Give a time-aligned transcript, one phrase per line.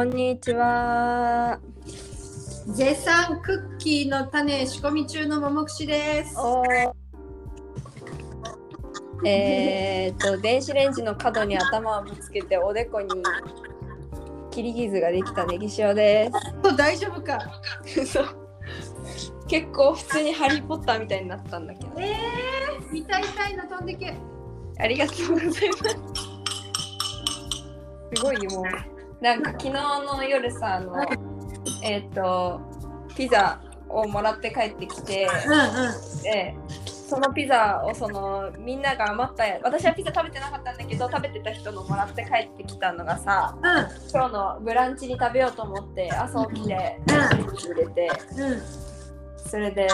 [0.00, 1.60] こんにちは。
[2.68, 6.34] 絶賛クッキーの種仕込み中のももくしです。
[6.38, 6.64] お
[9.26, 13.08] えーっと、電子レンジの角に頭をぶつけておでこに
[14.50, 16.30] 切り傷ができたネギ塩で
[16.64, 17.38] そう大丈夫か。
[19.48, 21.90] 結構普通にハリー・ポッターみたいになったんだけど。
[21.98, 24.16] えー、痛い痛いの飛んでけ。
[24.78, 25.62] ありがとうございます。
[28.16, 30.94] すごいもう、なんか昨日の夜さ、あの、
[31.82, 32.60] えーっと、
[33.14, 35.58] ピザをもらって帰ってきて、うんう
[36.20, 36.22] ん。
[36.22, 36.54] で
[37.10, 43.56] そのピザをそのみんなが余った私はピザ食べてなかったんだけど食べてた人のもらって帰ってきたのがさ
[44.12, 48.62] 今日のブランチに食べようと思って朝起きて入れてうんうん
[49.36, 49.88] それで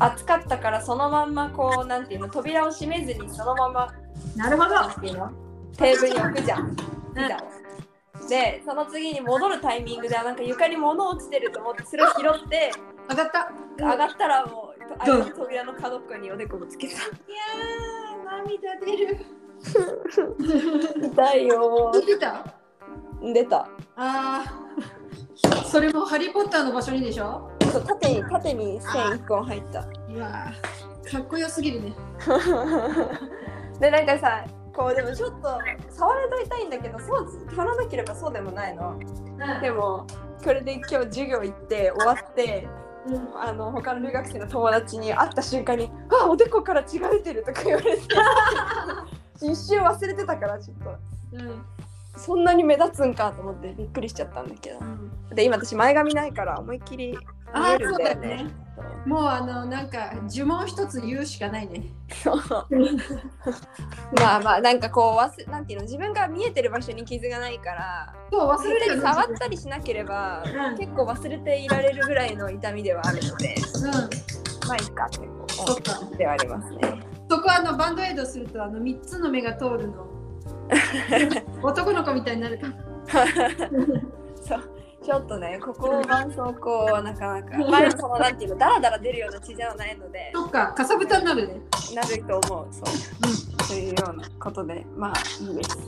[0.00, 3.94] 暑かったからそのまんまこうなんていうの扉を閉めずにそのまま
[4.34, 4.74] なるほど。
[5.76, 6.82] テーブルに置くじゃんピ
[7.28, 7.60] ザを。
[8.30, 12.70] でその次に戻るタイミングでなんか床に物落ちてると思ってそれを拾って
[13.08, 13.52] 上がった。
[13.78, 16.94] 上がったらもうの扉の角っこにおでこぶつけた。
[16.94, 19.18] いやー涙出る。
[21.12, 22.44] 痛いよ出た？
[23.34, 23.58] 出た
[23.96, 24.44] ああ。
[25.66, 27.50] それもハリーポッターの場所にでしょ？
[27.72, 31.92] そう縦に縦に線一本入ったうわーかっこよすぎるね。
[33.80, 34.44] でなんかさ
[34.80, 35.58] こうでもちょっと
[35.90, 38.98] 触ると痛いんだけどそう触らなければそうでもないの。
[39.60, 40.06] でも
[40.42, 42.66] これで今日授業行って終わって
[43.06, 43.42] うん。
[43.42, 48.02] あの他の留学生の友達に会った瞬間に「あおでこから血が出てる」とか言われて。
[49.42, 50.90] 一瞬忘れてたからちょっと。
[51.32, 51.64] うん。
[52.16, 54.78] そんなに目立つんかと思ってびっくりしちゃったんだけど。
[55.34, 57.18] で今私前髪ないから思いっきり
[57.52, 58.46] あーそうだよね
[59.06, 61.84] もうあのなんか呪文一つ言うしかないね。
[62.22, 62.36] そう
[64.20, 69.02] まあまあなんかこう忘れなんていうの自分が見えてる場所に傷がないからそう忘れるよね。
[69.02, 73.90] 触ったりしなければ、うん結構忘れていられるぐらいの痛みではあるのでうん。
[74.68, 76.00] まあいいかってこそっか。
[76.12, 77.00] うではありますね。
[77.28, 80.06] そこあのバンドエイドするとあの三つの目が通るの。
[81.62, 83.26] 男の子みたいになるから。
[84.46, 91.60] そうちょっとねここを絆創膏なかなか まあそのなんていうのダラダラ出るような血ではないのでそっか、かさぶたになるね。
[91.94, 95.12] なると思うそう、というようなことでまあ
[95.42, 95.78] いいです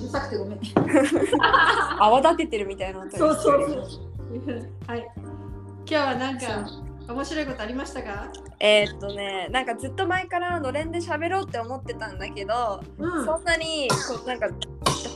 [0.00, 0.60] うるさくてごめん。
[2.00, 3.74] 泡立ててるみたいな音がそうそうそ
[4.52, 4.70] う。
[4.86, 5.06] はい。
[5.18, 6.44] 今日はなんか
[7.08, 8.28] 面白いことありましたか？
[8.58, 13.24] えーっとねなんかずっと前からのれんで喋ろうって思ってたんだけど、うん。
[13.24, 14.48] そんなにこうなんか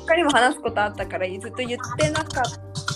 [0.06, 2.44] 他にも話すことあったからずっと言ってなかっ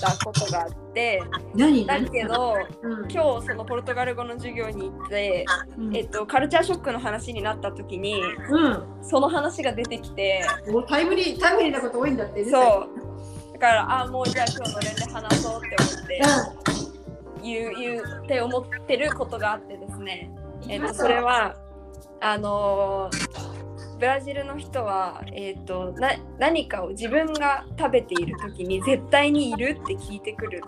[0.01, 1.23] たことがあって
[1.55, 1.87] 何？
[1.87, 3.11] だけどうん。
[3.11, 5.45] 今日そのポルトガル語の授業に行って、
[5.79, 8.85] うんえっと、カルチャーショックの話になった時にうん。
[9.03, 12.45] その話が出てきておタイムリータイムリーなこと多いんだって。
[12.45, 12.89] そう
[13.55, 16.21] だからあもうじゃあ今日のれんで話そうって思って
[17.41, 20.31] う言う言うって思ってることがあってですね
[20.67, 20.71] ん。
[20.71, 21.55] えっと、それは
[22.21, 23.64] あのー
[24.05, 30.61] ブラジルの人は、えっとな何かを自分が食べている時に絶対にいるって聞いてくる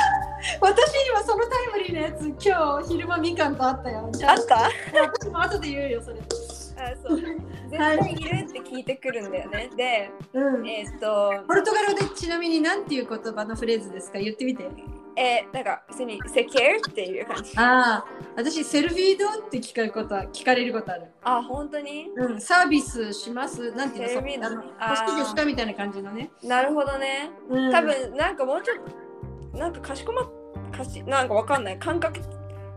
[0.62, 4.10] 私にはそのタイムリーなやつ今日昼間みかんとあったよ。
[4.26, 4.70] ああった？
[5.02, 6.16] 私も後で言うよそれ。
[6.78, 7.36] あそう絶
[7.76, 10.66] 対いるって聞いてくるんだよねでうん。
[10.66, 14.18] えっとポルトガルでちなみに何ていう言葉のフレーズですか？
[14.18, 14.64] 言ってみて。
[15.18, 17.52] えーなんか普通に「セケー」っていう感じ。
[17.56, 18.04] ああ、
[18.36, 21.06] 私セルフィードって聞かれることは聞かれることある。
[21.24, 22.08] あ本当に？
[22.16, 23.72] うん、サービスします。
[23.72, 24.62] なんていうの、セルフィード欲
[25.10, 25.34] しいです。
[25.34, 26.30] かみたいな感じのね。
[26.44, 27.30] なるほどね。
[27.50, 27.72] うん。
[27.72, 28.78] 多分なんかもうちょっ
[29.52, 30.22] となんかかしこま
[30.76, 31.78] かしなんかわかんない。
[31.78, 32.20] 感覚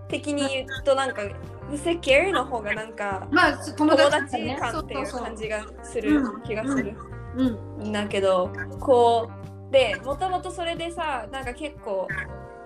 [0.07, 1.21] 的に言うとなんか
[1.77, 6.95] 「セケー」の方がなんかまあ友友達感っていう感じがするうん気がする。
[7.37, 7.43] う
[7.85, 7.91] ん。
[7.91, 9.40] だけどこう
[9.71, 12.07] でもともとそれでさなんか結構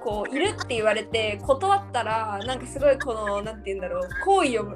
[0.04, 4.76] こういるって言われて断ったらなんかすごいこのなんて言うんだろう行為を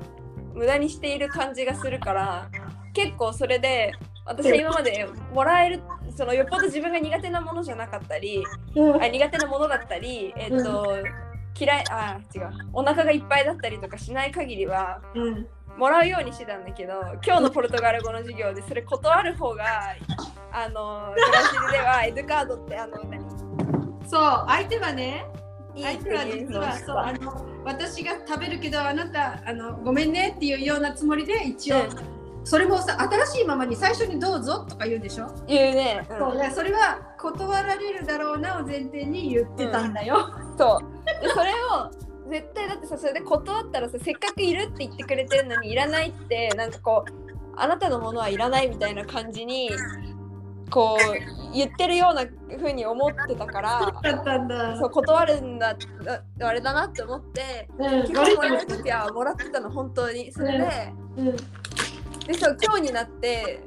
[0.53, 2.49] 無駄にしている感じがするから
[2.93, 3.93] 結構それで
[4.25, 5.81] 私は今までもらえる
[6.15, 8.43] そのよっぽど自分が苦手なものじゃなかったり
[8.75, 9.03] うん。
[9.03, 10.97] あ苦手なものだったりえっと、
[11.59, 15.47] 嫌いあ違うお腹がいっぱいだったりとかしない限りはうん。
[15.79, 16.93] もらうようにしてたんだけど
[17.25, 19.63] 今日のポルトガル語の授業でそれ断る方が
[20.51, 23.23] あのブラジルではエドカードってあの何
[24.05, 25.25] そう、相手はね、
[25.75, 26.97] 相手は実はそう。
[26.97, 31.89] あの私が食べるけどあなたあのごめんねっていうようなつもりで一応、うん。
[32.43, 36.17] それもさ新しいままに最初にどうぞとか言うでしょ、言うね、うん。
[36.17, 40.17] そうねそれは断られるだろうなを前提に言ってたんだよ、
[40.57, 41.05] そう。
[41.21, 49.69] でそれを絶対だってさそれで断ったらさせっかくいるって言ってくれてるのにいらないってなんかこうあなたのものはいらないみたいな感じに
[50.69, 52.25] こう言ってるような
[52.57, 54.77] 風に思ってたからだったんだ。
[54.77, 55.75] そう断るんだ
[56.07, 58.05] ああれだなって思ってうん。
[58.05, 60.31] 基本もらう時はもらってたの本当に。
[60.31, 61.35] それで,、うん
[62.29, 63.59] でそう今日になって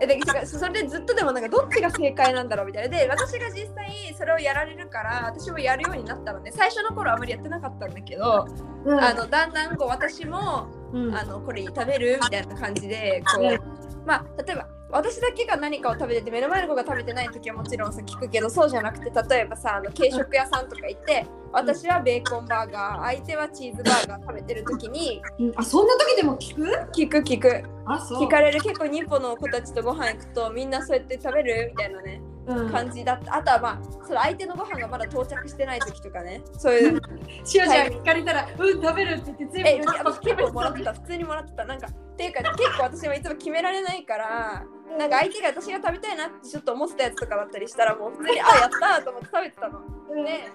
[0.00, 2.96] えでそれでずっとでもなんかどっちが正解なんだろうみたいな。
[2.96, 8.46] で私が実際それをやられるから私もやるようになったので最初の頃あまりやってなかったんだけど、
[8.86, 8.98] うん。
[8.98, 11.14] あのだんだんこう私もうん。
[11.14, 25.52] あのこれ食べるみたいな感じでこう、まあ例えば私だけが何かを食べてて目の前の子が食べてない時はもちろんさ聞くけどそうじゃなくて例えばさあの軽食屋さんとか行って私はベーコンバーガー相手はチーズバーガー食べてる時にうん。
[25.56, 26.62] あそんな時でも聞く？
[26.92, 27.64] 聞く聞く。
[27.86, 28.60] 聞かれる。
[28.60, 32.70] 結構ニッポの子たちとご飯行くとみんなそうやって食べるみたいなねうん。
[32.70, 33.36] 感じだった。
[33.36, 36.42] あとはまあその相手のご飯がまだ到着してない時とかね。
[36.58, 37.00] そういう
[37.44, 40.92] しおちゃん聞かれたらうん食べるって言ってえ全部私結構もらってた。
[40.92, 41.64] 普通にもらってた。
[41.64, 44.64] なんかっていうか結構私はいつも決められないから
[44.98, 49.80] なんか相手が私が食べたいなってちょっと思ってたやつとかだったりしたらもう普通にあやったーと思って食べてたの。
[50.24, 50.50] で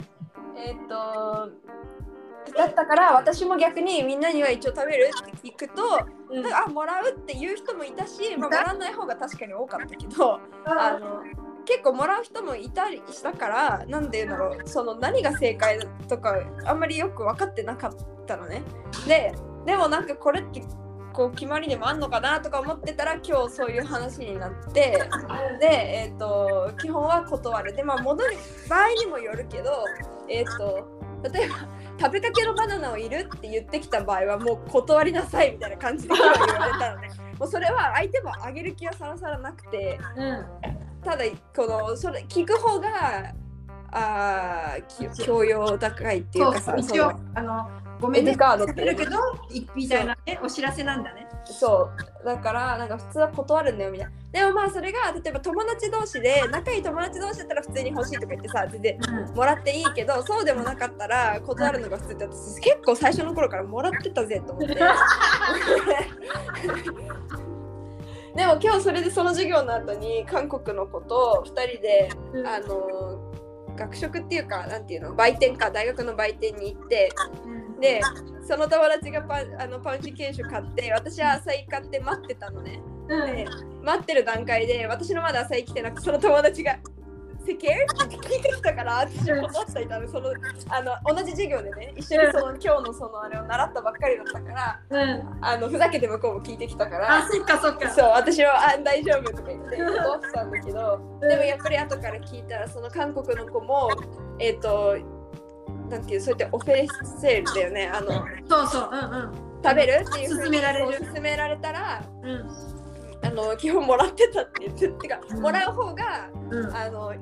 [0.58, 1.52] えーっと
[2.58, 5.84] だったから私も逆にみんなには一応食べるって聞くと
[6.32, 6.54] うん。
[6.54, 11.22] あもらうっていう人もいたし、まあ、もらわない方が確かに多かったけどあの
[11.66, 14.68] 結構もらう人もいたりしたからなんで言うんだろう。
[14.68, 16.36] その何が正解とか
[16.66, 18.64] あんまりよく分かってなかったのね。
[19.08, 19.36] で
[19.66, 20.64] でもなんかこれって
[21.14, 25.00] こう決まりでもあんのかなとか思ってたら今日そういう話になって
[25.60, 28.34] で、えー、と基本は断るでまあ戻る
[28.70, 29.72] 場合にもよるけど
[30.30, 30.88] えっ、と
[31.32, 31.56] 例えば
[32.00, 36.38] 食べかけのバナナをいるって言ってきた場合はもう断りなさいみたいな感じで言われ
[36.80, 40.46] たのねもうそれは相手もあげる気はさらさらなくてうん。
[41.04, 41.26] ただ
[41.56, 43.34] このそれ聞く方が
[43.92, 44.78] あ
[45.18, 47.70] 教養高いっていうそうかさ一応あの
[48.02, 48.36] ごめんね。
[48.36, 49.12] カードるけど
[49.52, 51.28] いみたいなねお知らせなんだね。
[51.46, 51.90] そ
[52.22, 52.26] う。
[52.26, 54.14] だからなんか普通は断るんだよみたいな。
[54.32, 59.00] でもまあそれが例えば友達同士で仲いい友達同士だったら普通に欲しいとか言ってさ全然
[59.36, 64.76] もらっていいけどそうでもなかったら断るのが普通って私結構最初の頃からもらってたぜと思って。
[68.34, 72.48] でも今日それでその授業の後に韓国の子と2人でうん。
[72.48, 73.32] あの
[73.76, 77.12] 学食っていうかなんていうの売店か大学の売店に行って
[77.82, 78.02] で
[78.48, 82.82] その友達がパンあのパンチ研修買って私は浅い買って待ってたのね。
[83.10, 83.36] うん。
[83.36, 83.46] で
[83.84, 86.78] 待ってる段階で私のまだ浅い来てなくてその友達が
[87.46, 90.30] 「セケー?」って聞いてきたから私も断っていたのその
[90.70, 95.38] あの同じ授業でね一緒にその今日のそのあれを習ったばっかりだったからうん。
[95.42, 97.90] あのふざけて向こうも聞いてきたかあらそっかそっか。
[97.90, 103.90] そう私はあ大丈夫とか言って断ってたんだけどでもやっぱり後から聞いたらその韓国の子も
[104.40, 104.98] えっ、と
[105.92, 106.88] なんていうそうやってオフェ
[107.20, 107.92] セールだよね。
[107.94, 109.32] あのそうそううん
[109.64, 110.04] 食べる？
[110.04, 111.06] っていうふうに勧められる。
[111.14, 112.30] 勧められたらうん。
[112.30, 112.50] うん
[113.24, 115.42] あの基本もらってたって言っててかうん。
[115.42, 116.76] もらう方がうん。
[116.76, 117.14] あの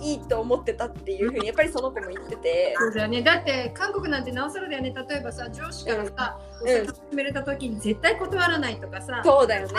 [0.00, 2.74] いいと思ってたっていうふうにやっぱりその子も言ってて。
[2.78, 3.22] そうだよね。
[3.22, 4.94] だって韓国なんてなおさらだよね。
[5.08, 6.86] 例えばさ上司からさ、おうん。
[6.86, 9.72] 酒勧めれた時に絶対断らないとかさ、そうだよね。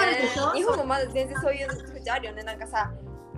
[0.55, 2.43] 日本もまだ全然そういう風あるよね。
[2.43, 2.91] なんかさ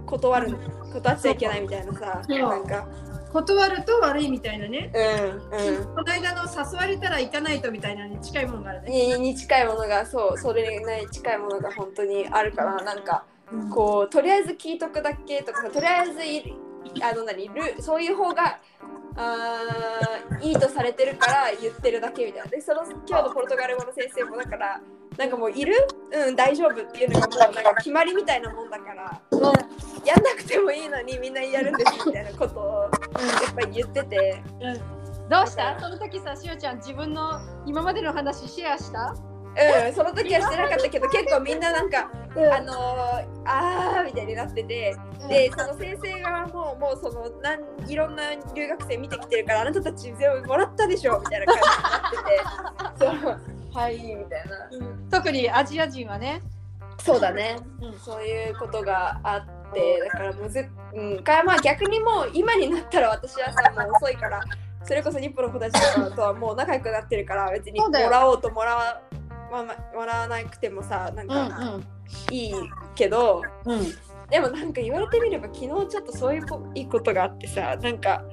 [0.05, 0.57] 断る
[0.91, 2.87] 断っちゃいけないみたいなさなんか
[3.33, 5.85] 断ると悪いみたいなね、うんうん。
[5.95, 9.17] この間の誘われたら行かないとみたいなのに近いものがあるね。
[9.17, 13.69] にに近いものがそうそれに近いものが本当にあるからなんかうん。
[13.69, 16.55] こうとりあえず聞いとくだけとかさとりあえずい
[17.01, 18.59] あの何ルそういう方が
[19.15, 22.47] あーいいとされてるから言ってるだけみたいな。
[22.49, 24.81] でその今日のポルトガル語の先生もだから
[25.17, 25.75] なんかもういる？
[26.11, 29.21] うん大丈夫っていうのがもうなんか決まりみたいなもんだから
[30.03, 32.89] やんなくてもいいのにみんなやるんですみたいなことを
[33.19, 34.43] やっぱり言ってて。
[35.29, 35.79] どうした？
[35.79, 39.15] その時さ、しおちゃん自分の今までの話シェアした？
[39.55, 44.95] うんその時はしてなかったけど結構みんななんかあのー、あーみたいになってて。
[45.29, 53.21] でその先生側ももうそのなんいろんな留学生見てきてるからあなたたち全部もらったでしょみたいな感じになってて。
[53.23, 53.39] そう
[53.73, 54.69] はいみたいな。
[55.09, 56.41] 特にアジア人はね。
[56.99, 57.99] そうだね、うん。
[57.99, 64.41] そういうことがあってだからむずうんかまあ逆にもう今になったら私はさもう遅いから
[64.83, 69.01] それこそ日本の子たちとはもう仲良くなってるから別にもらおうともらわ
[69.51, 71.79] まあまあもらわなくてもさなんか
[72.31, 72.53] いい
[72.95, 73.85] けど、うんうん
[74.29, 78.23] でもなんか言われてみれば昨日ちょっとそういうこいいことがあってさなんか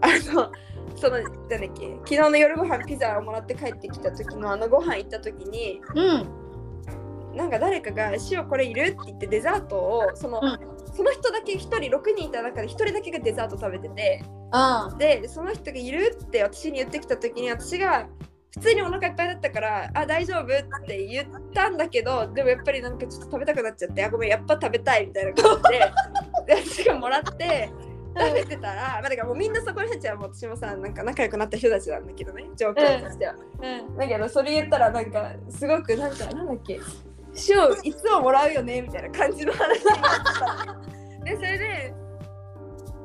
[0.00, 0.52] あの
[0.94, 7.36] そのなんだっけ昨日の夜ご飯ピザをもらって帰ってきた時のあのご飯行った時にうん。
[7.36, 18.08] なんか誰かが「塩これいる?」って言ってデザートをその,、うんその人だけ1人6人いた中で1人だけがデザート食べててあでその人がいるって私に言ってきた時に私が
[18.54, 25.78] 普通にお腹いっぱいだったから「あ大丈夫?」って言ったんだけどでもやっぱりなんかちょっと食べたくなっちゃって「あごめんやっぱ食べたい」みたいな感じで
[26.54, 27.70] で私がもらって
[28.14, 33.34] 食べてたら、まあ、だからもうみんなそこの人たちはもう私もさなんか仲良くなった人たちなんだけどね状況としては。
[33.34, 36.78] うんだけどそれ言ったらなんかすごくなんかなんだっけ
[37.48, 40.64] 塩いつももらうよねみたいな感じの話になった。
[40.66, 40.80] の
[41.24, 41.94] でそれで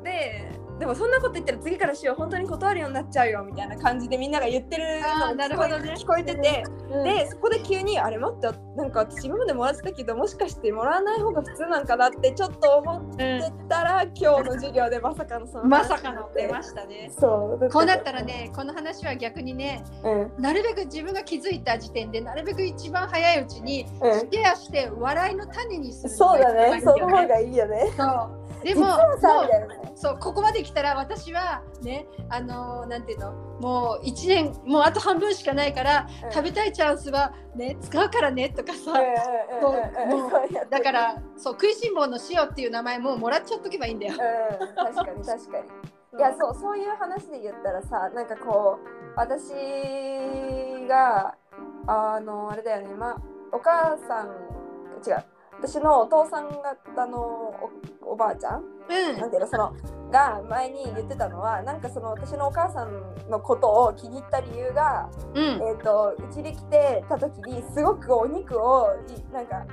[0.04, 5.94] ででもそんなこと言ったら次から塩本当に断るようになっちゃうよみたいな感じでみんなが言ってるのなるほどね。
[5.98, 15.46] 聞こえてて、うんでそこで急にあれ待ってなんか私今までもらってたけどもしかしてもらわない方が普通なんかなってちょっと思ってたら今日の授業でまさかの。
[15.46, 17.10] そ のまさかので出ましたね。
[17.18, 20.42] そうこうなったらね、この話は逆にね、うん。
[20.42, 24.20] なるべく自分が気づいた時点で、なるべく一番早いうちにうん。
[24.20, 26.80] シェアして笑いの種にするのそうだね。
[26.80, 27.92] その方がいいよね。
[27.96, 29.48] そうでも実はさもう
[29.94, 33.32] そうここまで来たら私はねあのーなんていうの？
[33.60, 36.32] もう1年もうあと半分しかないから、うん。
[36.32, 44.14] 食べたいチャンスはね使うからねとかさ、うんうだからそう食いしん坊の塩っていう名前もうもらっちゃっとけばいいんだよ。
[44.14, 44.16] う
[44.64, 46.18] ん確かに確かに。
[46.18, 49.52] いやそうそういう話で言ったらさなんかこう私
[50.88, 51.34] が
[51.86, 52.94] あのあれだよね。
[52.94, 53.16] ま
[53.52, 54.28] お母さん
[55.06, 55.24] 違う
[55.60, 57.18] 私のお父さん方の
[58.02, 58.64] おおばあちゃん？
[58.88, 59.20] うん。
[59.20, 59.46] なんていうの？
[59.48, 59.74] その
[60.10, 65.44] が前に言ってたのはなんかその私のお母さんのことを気に入った理由が、うん。
[65.44, 69.66] えー、とうちに来てた時にすごくお肉をいなんか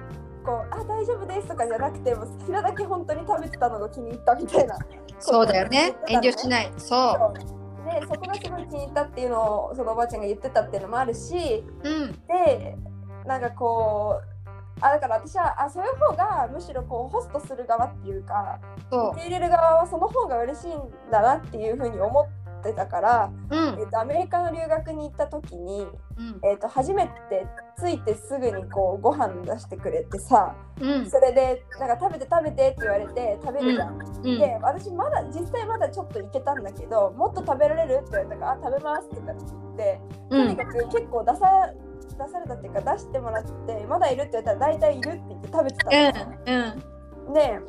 [0.46, 4.78] こう「あ大丈夫です」とかじゃなくてもう好きなだけ本当に食べてたのが気に入ったみたいな。
[5.20, 5.96] そうだよね。
[6.08, 6.48] 遠慮しい。
[6.50, 6.72] ない。
[6.78, 7.34] そ
[7.86, 12.12] でそこがすごい気に入ったっていうのをそのおばあちゃんが言ってたっていうのもあるしううん。
[12.28, 12.76] で
[13.26, 14.35] なんかこう
[14.82, 18.60] あだから私はあそういう方がむしろこうホストする側っていうか
[18.92, 22.26] そ受け入れる側はその方が嬉しいんだなっていうふうに思っ
[22.64, 23.80] てたから、ううん。
[23.80, 26.40] えっとアメリカの留学に行った時に、うん。
[26.44, 27.46] えっと初めて
[27.80, 31.10] 着いてすぐにこうご飯出してくれてさうん。
[31.10, 34.00] それでなんか食べて食べてって言われて食べるじゃん。
[34.00, 34.24] うん。
[34.24, 39.38] で私まだ実際まだちょっといけたんだけどもっと食べられるって言われたからあ食べますって言っ
[39.78, 41.74] てとにうんかく結構出さ
[42.18, 46.36] 出されたっていうか出してもらってまだいるって言ったら大体いるって言って食べてたの、
[47.28, 47.60] うんで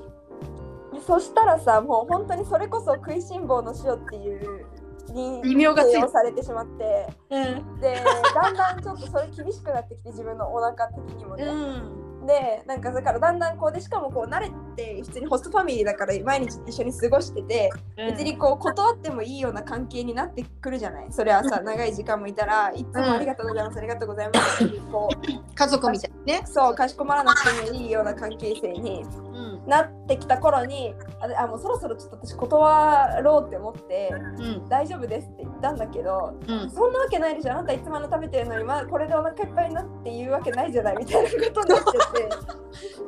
[1.07, 4.67] そしたらさもう本当にそれこそ食いしん坊の塩っていう
[5.13, 7.07] に異名がつされてしまって。
[7.31, 7.81] うん。
[7.81, 8.03] で
[8.35, 21.07] だんだんちょっとそれ厳しくなってきて自分のお腹的にもね、うんでなんかだからだんだんこうでしかもこう慣れて普通にホストファミリーだから毎日一緒に過ごしてて、別にこう断ってもいいような関係になってくるじゃない？
[21.11, 26.43] それはさ長い時間もいたらいつもありがとうございます、ありがとうございますってこう家族みたいにね。
[26.47, 29.26] そうかしこまらなくてもいいような関係性にうん
[29.67, 30.95] なってきた頃に
[31.39, 34.69] あもうそろそろちょっと私断ろうって思ってうん。
[34.69, 36.71] 大丈夫ですって言ったんだけどうん。
[36.71, 37.53] そんなわけないでしょ。
[37.53, 42.13] あなたいつもあの食べてるのに、まあ、これでお腹いっぱいになって言うわけないじゃないみたいなことになっちゃっ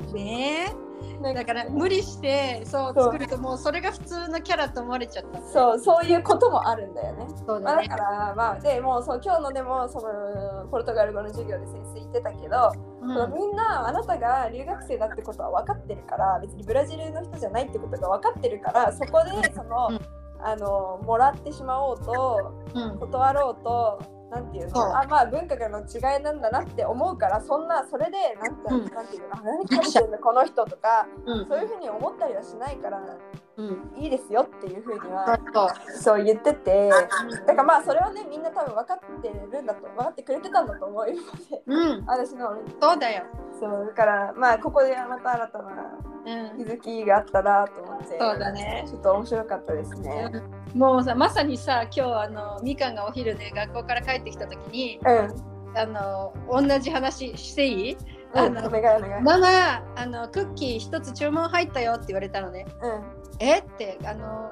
[0.06, 0.12] て。
[0.14, 0.87] ねなん
[1.22, 7.26] だから無理してそう作るともうそれが普通のキャラと思われちゃったそうそういうこともあるんだよね。
[7.28, 7.88] まあ、そうだね。
[7.88, 13.34] だからまあでもうそう今日のでもそのポルトガル語の授業で先生言ってたけど、うん。
[13.34, 20.00] みんなあなたが留学生だってことは分かってるから別にブラジルの人じゃないってことが分かってるからそこでその、うん。
[20.40, 22.98] あのもらってしまおうとうん。
[22.98, 24.17] 断ろうと。
[24.30, 24.98] なんていうの？
[24.98, 28.94] あまあ文化の違いなんだなって思うからそんなそれでなんて,、うん。
[28.94, 29.36] なんていうの？
[29.36, 30.18] あ何食べてるの？
[30.18, 31.46] この人とかうん。
[31.46, 32.98] そういうふうに思ったりはしないから。
[32.98, 33.04] うん
[33.96, 35.38] いいですよっていうふうには
[36.00, 37.06] そう言っててだ
[37.46, 41.16] からまあそれはねみんな多分分かってるんだと分かってくれてたんだと思うよ
[41.66, 42.04] うん。
[42.06, 43.24] 私のそうだよ。
[43.60, 46.64] そうだからまあここでまた新たなうん。
[46.64, 48.84] 気づきがあったなと思ってそうだね。
[48.86, 50.30] ちょっと面白かったですね。
[50.74, 55.34] もうさまさにさ今日あのみかんがお昼で学校から帰ってきた時にうん。
[55.76, 57.96] あの同じ話していい？
[58.34, 62.66] うんあのお願いお願いママあのクッキー一つ注文入ったよって言われたのね
[63.38, 63.58] え？
[63.58, 64.50] ってあの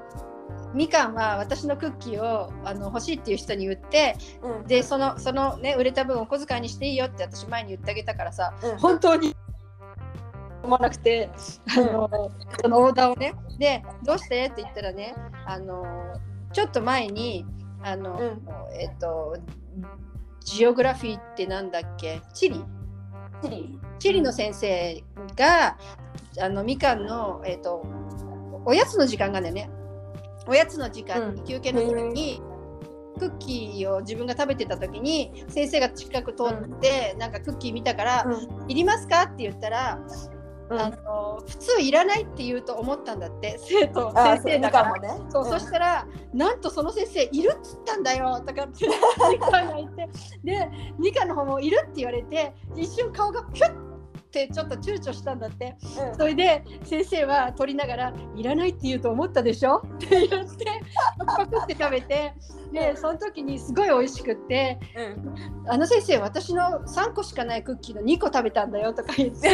[0.74, 4.56] みかんは私のクッキーをあの欲しいっていう人に言ってうん。
[4.58, 8.78] うんでそのそのね売れた分お小遣いにしていいよって私前に言ってあげたからさうん。
[8.78, 9.34] 本当に
[10.62, 11.30] 思わなくて
[11.76, 14.46] あのそのオーダーをねでどうして？
[14.46, 15.14] って言ったらね
[15.46, 15.84] あの
[16.52, 17.46] ちょっと前に
[17.82, 18.42] あの、うん。
[18.78, 19.36] えっと
[20.44, 22.20] ジオグラフィーってなんだっけ？
[22.34, 22.64] 地理
[23.42, 23.80] チリ。
[23.98, 25.02] 地理の先生
[25.36, 25.76] が
[26.40, 27.84] あのみかんの、えっと
[28.66, 29.70] おやつの時間がね。
[30.46, 31.44] おやつの時間に、うん。
[31.46, 32.42] 休憩の時に
[33.18, 39.98] クッキーを自分が食べてた時に先生が近く通って、なんかクッキー見たから「うんいりますか?」って言ったら
[40.68, 44.90] あの普通いらないって言うと思ったんだって生徒あ先生だから。
[44.90, 45.08] もね。
[45.30, 45.50] そう、ん。
[45.50, 48.86] そしたらなんとその先生いるっつったんだよとかって
[49.30, 50.08] ミカが言って
[50.44, 51.80] でミカの方もいる？
[51.84, 53.85] って言われて一瞬顔がピュッ
[54.26, 55.76] てちょっと躊躇したんだって。
[56.10, 56.16] うん。
[56.16, 59.82] それで先生は取りながら「いらないって言うと思ったでしょ?
[59.96, 60.64] 」って言って
[61.26, 62.34] パクって食べて。
[62.72, 69.50] でその時にすごい美味しくってうん「あの先生私の3個しかないクッキーの2個食べたんだよ」とか言って。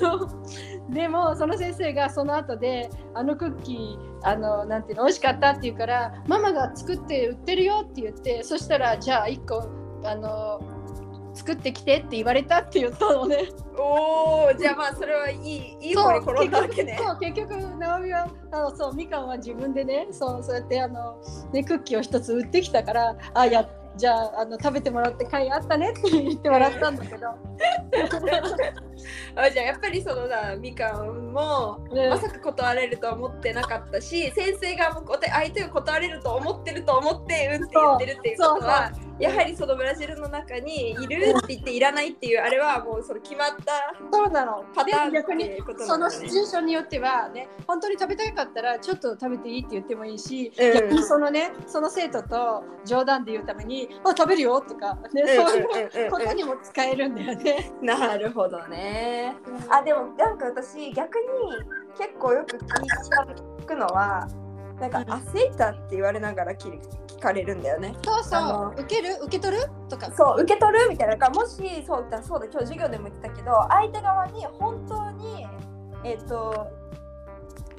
[0.88, 9.68] でもその先生がその後で「あのクッキーあのなんていうの美味しかった」って言うから「ママが作って売ってるよ」って言ってそしたら「じゃあ1個
[10.04, 10.60] あの
[11.40, 13.48] 作ってきて」って言われたって言ったのね。
[13.76, 21.16] おおじゃあまあそれはいいいい方に転んだわけね結局そう結局直美はあのそうみかんは自分でねそうそうやってあの、
[21.52, 23.66] ね、クッキーを一つ売ってきたからあや
[23.96, 27.28] じゃああの食べてもらって会あったねって言ってもらったんだけど、
[29.34, 44.64] あじゃあやっぱりそのなみかんもねまさか断れると思ってなかったし先生がもうお手相手が断れると思ってると思ってうんって言ってるっていうことはやはりそのブラジルの中にいるって言っていらないっていうあれはもうその決まったそうなの。
[44.74, 50.74] パターンで逆にっていうことそのシチュエーションによってはね本当に食べたかったらちょっと食べていいって言ってもいいし、うん。
[50.74, 57.72] 逆にそのねその生徒と冗談で言うために「あ食べるよ」とか、ねうんそういうことにも使えるんだよね。
[57.82, 59.36] なるほどね。
[59.68, 61.26] あでもなんか私逆に
[61.98, 64.26] 結構よく聞くのは
[64.80, 67.94] なんかうん「アセイタ」って言われながら聞聞かれるんだよね。
[68.02, 68.80] そうそう。
[68.80, 69.14] 受ける？
[69.22, 69.62] 受け取る？
[69.88, 70.10] とか。
[70.12, 71.14] そう受け取るみたいな。
[71.16, 75.46] だからもしそうだそうだ今日授業でも言ってたけど相手側に本当に
[76.04, 76.66] えっ、と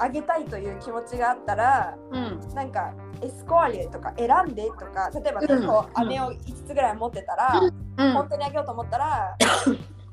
[0.02, 2.40] あげたいという気持ちがあったらうん。
[2.56, 5.68] なんかエスコアリエとか選んでとか例えばうん。
[5.68, 7.62] こう飴を5つぐらい持ってたら、
[7.98, 8.14] うん。
[8.14, 9.38] 本当にあげようと思ったら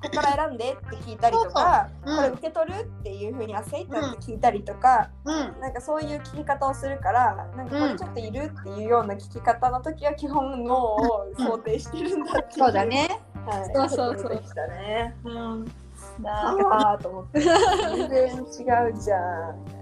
[0.00, 5.60] ここから選んでって聞いたりとかこれ受け取るっていうふうにアセイタって聞いたりとか、うん。
[5.60, 13.20] なんかそういう聞き方をするからなんかこれちょっといるっていうような聞き方の時は基本脳を想定してるんだっていそうだ、ね。
[13.46, 15.16] はい、そうそうそうでしたね。
[15.24, 15.66] うん、
[16.26, 16.92] あ。
[16.92, 17.40] あと思って。
[17.40, 19.77] 全然違うじゃん。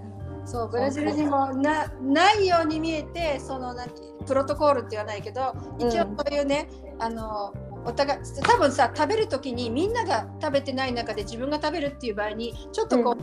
[0.47, 3.85] そうブラジルにもなないように見えてそのな
[4.25, 6.17] プロトコールって言わないけど一応うん。
[6.17, 7.53] そういうね、あの
[7.85, 13.17] お互い多分さ食べる時にみんなが食べてない中で自分が食べるっていう場合にちょっとこ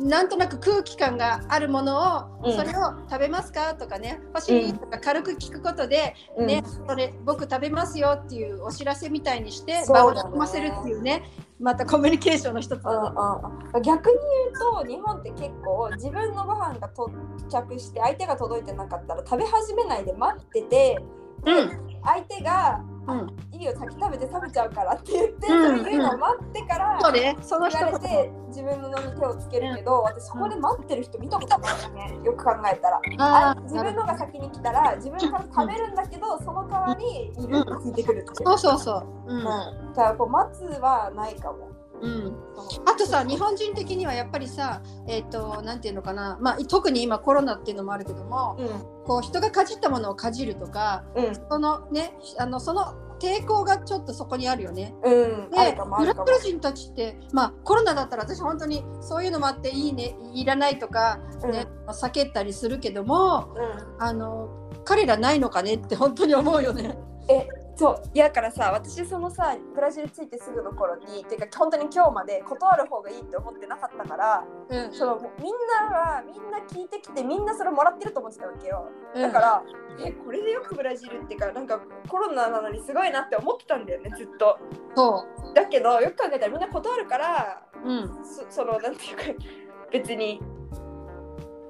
[0.00, 2.56] う、なんとなく空気感があるものを、うん。
[2.56, 6.46] それを食べますかとかね欲しいとか軽く聞くことで、うん。
[6.48, 11.22] ね、それ僕食べますよっていうお知らせみたいにして場を和ませるっていうね
[11.58, 12.82] またコミュニケーションの一つ。
[13.82, 17.10] 逆に言うと日本って結構自分のご飯が到
[17.48, 20.98] 着して相手が届いてなかったら食べ始めないで待ってて
[21.44, 21.70] うん。
[22.04, 22.95] 相手がうん
[23.52, 33.00] 「いいよ先食べて食べちゃうから」って言って、うんそれ言うのを待ってからそうねその一言われ言て自分のに手をつけるけど、私そこで待ってる人見たことないよねよく考えたら。
[33.18, 38.34] あ自分のが先に来たら自分から食べるんだけどその代わりいるって聞いてくるっていう。
[38.34, 39.06] そうそうそう。
[39.26, 41.68] うんうん、だからこう待つはないかも。
[42.00, 42.36] うん、
[42.86, 51.34] あとさ日本人的にはやっぱりさえっ、となんていうのかな、まあ、特に今コロナっていうのもあるけどもうこう人がかじったものをかじるとかんうん。
[51.34, 54.94] そのねあのその抵抗がちょっとそこにあるよね。
[55.02, 56.58] うん、あでブラジル。
[56.58, 64.48] 人たちってまあコロナだったら私本当にそういうのもあっていいねいらないとかね、避けたりするけどもうん、あの
[64.84, 66.98] 彼らないのかねって本当に思うよね。
[67.28, 74.92] えそういやだからさ私そのさブラジル着いてすぐの頃にていうか本当に今日まで断る方がいいって思ってなかったからうん。
[74.92, 75.54] そのみん
[75.90, 79.22] なはみんな聞いてきてみんなそれもらってると思ってたわけようん。
[79.22, 79.62] だから、
[80.02, 84.58] えこれでよくブラジルっていうかなんかコロナなのにすごいなって思ってたんだよねずっと。
[84.94, 88.08] そだけどよく考えたらみんな断るからう、うん。
[88.24, 89.44] そそのなんていうか
[89.92, 90.40] 別に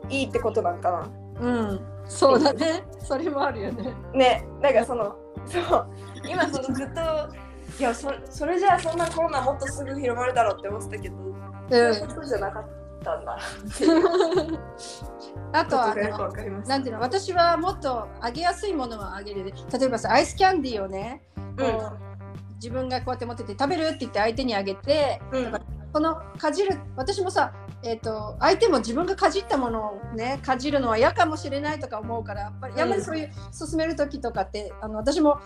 [0.08, 1.10] いいってことなんかな。
[1.40, 2.84] うん、そうだね。
[3.00, 3.94] それもあるよね。
[4.14, 5.86] ねなんかそのそう。
[6.24, 7.00] 今そのずっと
[7.78, 11.16] いやそそれじゃあそんなコロナもっとすぐ広まるだろうって思ってたけど、
[11.70, 12.64] そういうことじゃなかっ
[13.04, 13.38] たんだ。
[15.52, 16.08] あとはんてい
[16.92, 19.44] うの私はもっと上げやすいものは上げる。
[19.44, 21.22] で例えばさアイスキャンディーをね
[21.58, 21.98] こう、
[22.54, 25.44] 自分がこうやって持ってて食べるって言って相手にあげて、うん。
[25.44, 27.52] だからこのかじる私もさ
[27.86, 32.78] えー、と相手も自分がかじったものをねかじるのは嫌かもしれないとか思うからやっぱりうん。
[32.80, 35.40] やっぱりそういう進める時とかってあの私も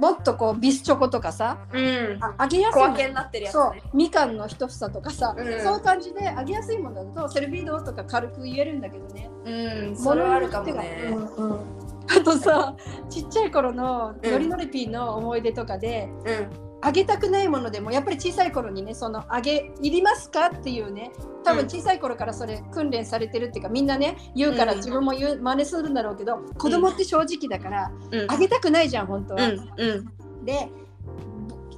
[0.00, 2.18] もっとこうビスチョコとかさうん。
[2.22, 2.92] ああげやすいもの。
[2.92, 5.44] 小分けになってるやつそうねみかんの一房とかさ、うん。
[5.62, 9.30] そういう感じであげやすいものだとセルビードとか軽く言えるんだけどね。
[9.44, 11.12] うんそれはあるかもね。
[11.36, 11.60] うんうん。
[12.08, 12.74] あとさ
[13.10, 21.10] ちっちゃい頃のノリノリピーの思い出とかで、うんあげたくないものでもやっぱり小さい頃にねそのあげいりますかっていうね
[21.42, 24.78] 多分小さい頃からそれ訓練されてるっていうかみんなね言うからうん。
[24.78, 28.30] 自分も言う真似するんだろうけど子供って正直だからうん。
[28.30, 29.48] あげたくないじゃん本当は。
[29.48, 29.70] うん。
[29.76, 30.68] うんで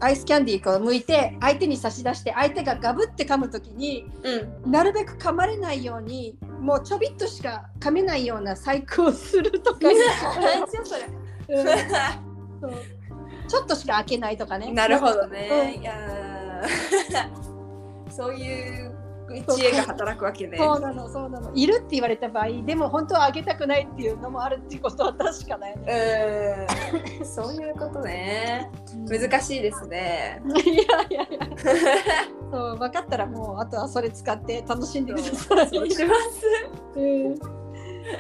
[0.01, 4.71] アイスキャンディーを剥いて相手に差し出して相手がガブって噛む時にうん。
[4.71, 9.81] なるべく噛まれないようにもうちょびっとしか噛めないような細工をするとか、
[12.61, 12.73] そう
[13.49, 14.73] ちょっとしか開けないとかね。
[14.73, 15.49] なるほどね。
[15.51, 18.95] うんいやー そういう
[19.57, 20.57] 知恵が働くわけね。
[20.57, 26.67] そうなのそうなのいるって言われた場合でも本当はあげたくないっていうのもあるっていうことは確かだよね。
[27.21, 28.71] うん、そういうことね。
[29.09, 30.43] 難しいですね。
[30.47, 31.49] いやいやいや
[32.51, 35.69] そう分かったらもうあとはそれ使って楽しんでください。
[35.69, 36.47] そうします。
[36.97, 37.58] うん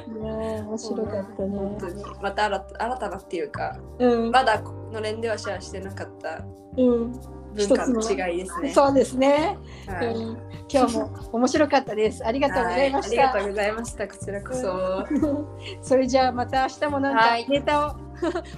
[0.08, 1.58] 面白かったね。
[1.58, 6.44] 本当にまた新た新たなっていうか、うんまだのれんではシェアしてなかった
[6.76, 7.12] うん
[7.54, 8.72] 文化の違いですね。
[8.72, 10.38] そうですね、はいうん。
[10.70, 12.24] 今日も面白かったです。
[12.24, 13.44] ありがとうございましはありがとた。
[13.44, 14.08] うございました。
[14.08, 15.06] こちらこそ。
[15.82, 17.96] それじゃあまた明日もなんかはいネタを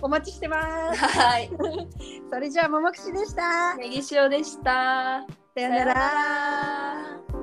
[0.03, 0.99] お待ちしてます。
[0.99, 1.51] はい。
[2.31, 3.77] それじゃあももくしでした。
[3.77, 5.25] ネギ塩でした。
[5.55, 7.40] さよなら。